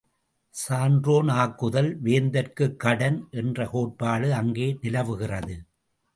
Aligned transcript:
சான்றோன் 0.55 1.29
ஆக்குதல் 1.33 1.89
வேந்தற்குக் 2.01 2.75
கடன் 2.77 3.27
என்ற 3.31 3.67
கோட்பாடு 3.67 4.33
அங்கே 4.33 4.77
நிலவுகிறது. 4.81 5.57